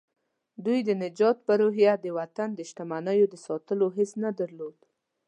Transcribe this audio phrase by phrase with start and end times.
[0.65, 4.77] دوی د نجات په روحيه د وطن د شتمنيو د ساتلو حس نه درلود.